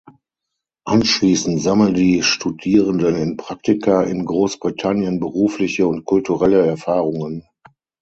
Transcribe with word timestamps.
Anschließend 0.87 1.61
sammeln 1.61 1.93
die 1.93 2.23
Studierenden 2.23 3.15
in 3.17 3.37
Praktika 3.37 4.01
in 4.01 4.25
Großbritannien 4.25 5.19
berufliche 5.19 5.85
und 5.85 6.05
kulturelle 6.05 6.65
Erfahrungen. 6.65 7.47